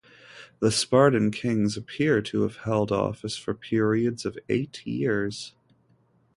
The 0.61 0.71
Spartan 0.71 1.29
kings 1.29 1.77
appear 1.77 2.23
to 2.23 2.41
have 2.41 2.55
held 2.65 2.91
office 2.91 3.37
for 3.37 3.53
periods 3.53 4.25
of 4.25 4.35
eight 4.49 4.83
years. 4.87 5.53